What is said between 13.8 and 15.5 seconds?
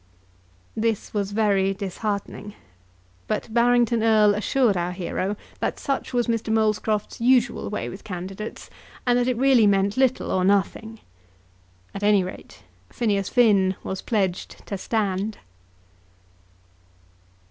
was pledged to stand.